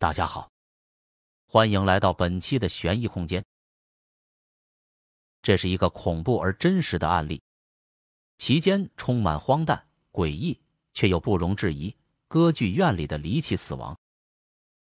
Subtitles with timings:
[0.00, 0.50] 大家好，
[1.46, 3.44] 欢迎来到本期的悬疑空间。
[5.42, 7.42] 这是一个恐怖而真实的案例，
[8.38, 10.58] 其间充满荒诞、诡异，
[10.94, 11.94] 却又不容置疑。
[12.28, 13.94] 歌剧院里的离奇死亡。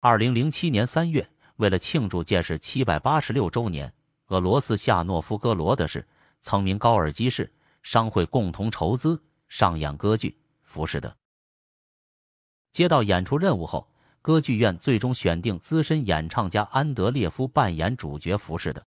[0.01, 3.93] 二零零七年三月，为了庆祝建市七百八十六周年，
[4.25, 6.05] 俄罗斯夏诺夫哥罗德市
[6.41, 7.49] 曾名高尔基市
[7.81, 10.31] 商会共同筹资上演歌剧
[10.63, 11.07] 《浮士德》。
[12.73, 13.89] 接到演出任务后，
[14.21, 18.83] 歌剧院最终选定资深演唱家安德烈夫扮演主角浮士德。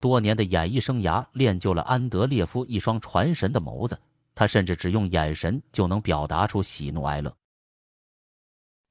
[0.00, 3.98] 多年的演艺生涯练就了安德烈夫一双传神的眸子，
[4.34, 7.34] 他甚至只用眼神就能表达出喜怒哀乐。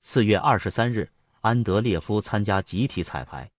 [0.02, 1.10] 四月二十三日，
[1.42, 3.50] 安德烈夫参加集体彩排，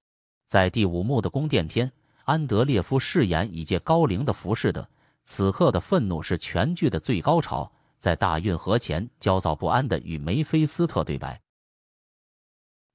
[0.48, 1.92] 在第五幕的宫殿篇，
[2.24, 4.88] 安德烈夫饰演已届高龄的浮士德，
[5.24, 7.70] 此刻的愤怒是全剧的最高潮。
[8.00, 11.40] 在大运河前，焦躁不安的与梅菲斯特对白。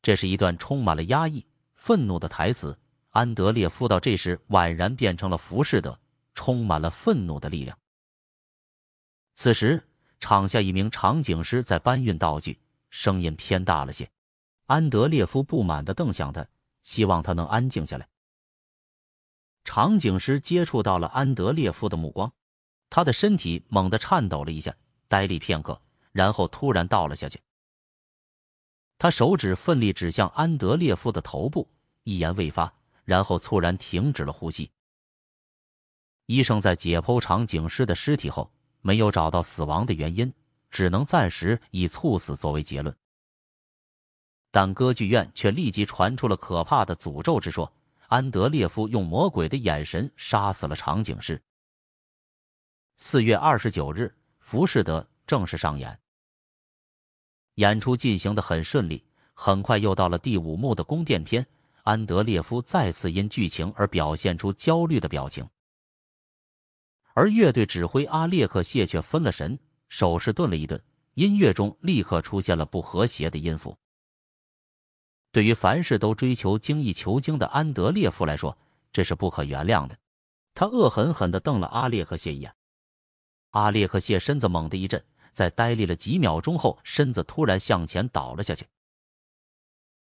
[0.02, 2.78] 这是一段充满了压抑、愤怒的台词。
[3.12, 6.00] 安德烈夫到这时宛然变成了浮士德，
[6.36, 7.78] 充满了愤怒的力量。
[9.36, 9.84] 此时，
[10.20, 12.60] 场下一名场景师在搬运道具，
[12.92, 14.10] 声音偏大了些。
[14.68, 16.48] 安德烈夫不满的瞪向他，
[16.84, 18.08] 希望他能安静下来。
[19.64, 22.32] 场景师接触到了安德烈夫的目光，
[22.90, 24.76] 他的身体猛地颤抖了一下。
[25.08, 27.42] 呆立片刻，然后突然倒了下去。
[29.00, 31.68] 他手指奋力指向安德烈夫的头部，
[32.04, 32.72] 一言未发，
[33.06, 34.70] 然后猝然停止了呼吸。
[36.28, 40.32] 医生在解剖场景师的尸体后，没有找到死亡的原因，
[40.70, 42.96] 只能暂时以猝死作为结论。
[44.52, 47.72] 但歌剧院却立即传出了可怕的诅咒之说：
[48.08, 51.42] 安德烈夫用魔鬼的眼神杀死了场景师。
[52.98, 54.14] 四月二十九日。
[54.40, 56.00] 浮士德正式上演，
[57.60, 59.04] 演出进行的很顺利。
[59.34, 61.46] 很快又到了第五幕的宫殿篇，
[61.84, 65.48] 安德烈夫再次因剧情而表现出焦虑的表情，
[67.14, 70.82] 而乐队指挥阿列克谢却分了神，手势顿了一顿，
[71.14, 73.78] 音乐中立刻出现了不和谐的音符。
[75.32, 78.58] 对于凡事都追求精益求精的安德烈夫来说，
[78.92, 79.98] 这是不可原谅的。
[80.54, 82.54] 他恶狠狠地瞪了阿列克谢一眼。
[83.52, 85.02] 阿列克谢身子猛地一震，
[85.34, 88.68] 在呆立了几秒钟后，身子突然向前倒了下去，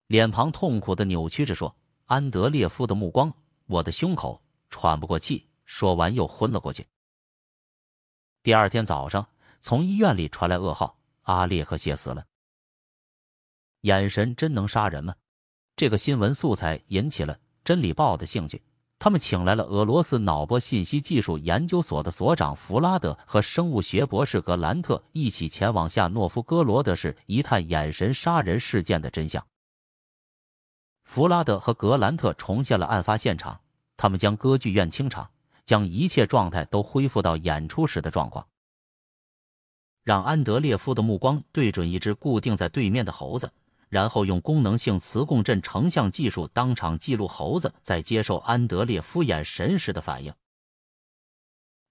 [0.07, 1.75] 脸庞痛苦的扭曲着说
[2.05, 3.33] ：“安德烈夫的目光，
[3.65, 6.85] 我的胸口，喘不过气。”说完又昏了过去。
[8.43, 9.25] 第二天早上，
[9.61, 12.25] 从医院里传来噩耗：阿列克谢死了。
[13.81, 15.15] 眼神真能杀人吗？
[15.77, 18.61] 这个新闻素材引起了《真理报》的兴趣。
[19.03, 29.45] 他们请来了俄罗斯脑波信息技术研究所的所长弗拉德和生物学博士格兰特一起前往夏诺夫哥罗德市一探眼神杀人事件的真相。
[31.03, 33.59] 弗拉德和格兰特重现了案发现场，
[33.97, 35.29] 他们将歌剧院清场，
[35.65, 38.47] 将一切状态都恢复到演出时的状况，
[40.05, 43.51] 让安德烈夫的目光对准一只固定在对面的猴子。
[43.93, 50.33] 然后用功能性磁共振成像技术当场记录猴子在接受安德烈夫眼神时的反应。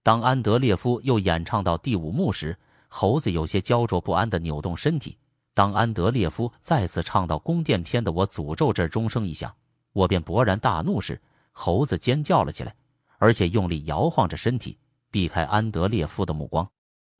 [0.03, 2.59] 当安德烈夫又演唱到第五幕时，
[2.89, 5.17] 猴子有些焦灼不安地扭动身体。
[5.53, 9.55] 当安德烈夫再次唱到宫殿篇的“我诅咒”这钟声一响，
[9.93, 11.21] 我便勃然大怒时，
[11.53, 12.75] 猴子尖叫了起来，
[13.17, 14.77] 而且用力摇晃着身体，
[15.09, 16.69] 避开安德烈夫的目光。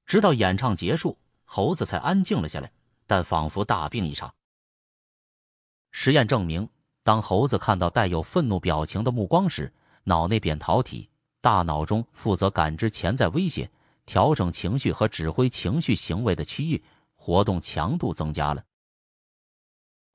[0.06, 2.70] 直到演唱结束，猴子才安静了下来，
[3.08, 4.34] 但仿佛大病一场。
[5.96, 6.68] 实验证明，
[7.04, 9.72] 当猴子看到带有愤怒表情的目光时，
[10.04, 11.08] 脑内扁桃体
[11.40, 13.70] （大脑中负责感知潜在威胁、
[14.06, 16.84] 调整情绪和指挥情绪行为的区域）
[17.16, 18.64] 活动强度增加了。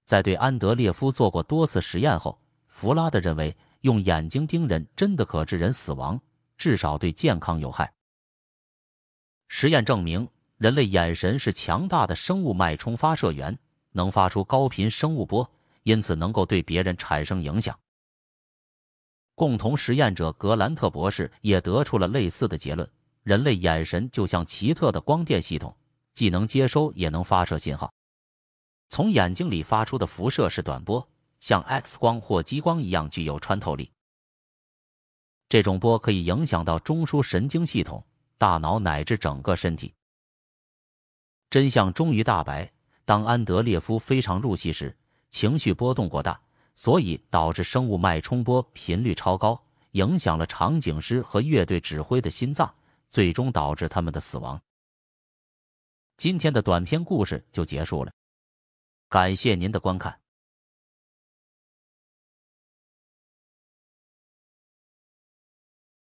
[0.04, 6.20] 在对安德烈夫做过多次实验后，弗拉德认为用眼睛盯人真的可致人死亡，
[6.58, 7.90] 至少对健康有害。
[9.46, 13.56] 实验证明，人类眼神是强大的生物脉冲发射源，
[13.92, 15.48] 能发出高频生物波。
[15.88, 17.74] 因此，能够对别人产生影响。
[19.34, 22.86] 共同实验者格兰特博士也得出了类似的结论：
[23.22, 25.74] 人类眼神就像奇特的光电系统，
[26.12, 27.90] 既能接收也能发射信号。
[28.88, 31.08] 从眼睛里发出的辐射是短波，
[31.40, 33.90] 像 X 光或激光一样具有穿透力。
[35.48, 38.04] 这种波可以影响到中枢神经系统、
[38.36, 39.94] 大脑乃至整个身体。
[41.48, 42.70] 真相终于大白：
[43.06, 44.94] 当安德烈夫非常入戏时。
[45.30, 46.40] 情绪波动过大，
[46.74, 52.74] 所以导致生物脉冲波频率超高，影响了场景师和乐队指挥的心脏，
[53.08, 54.60] 最终导致他们的死亡。
[56.16, 58.12] 今天的短篇故事就结束了，
[59.08, 60.18] 感谢您的观看。